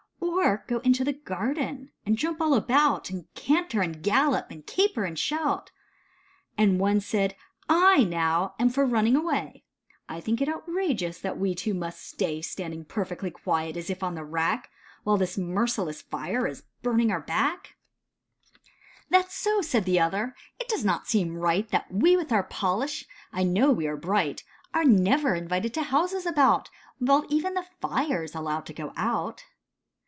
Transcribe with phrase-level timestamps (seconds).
[0.23, 3.09] Or go into the garden, and jump all about.
[3.11, 5.71] And canter and gallop, and caper and shout?
[6.57, 9.65] And one said, "/, now, am for running away,
[10.09, 14.15] I think it outrageous, that we two must stay Standing perfectly quiet, as if on
[14.15, 14.69] the rack.
[15.03, 17.75] While this merciless fire is burnino our back,"
[19.11, 19.13] 237 238 How the Andirons Took a Walk.
[19.13, 23.05] ''That's so," said the other, "it does not seem right That we with our polish,
[23.31, 24.43] I know we are bright,
[24.73, 29.43] Are never invited to houses about, While even the fire's allowed to go out